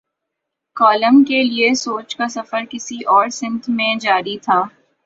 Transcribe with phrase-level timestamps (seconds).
[0.77, 4.61] Column کے لیے سوچ کا سفر کسی اور سمت میں جاری تھا۔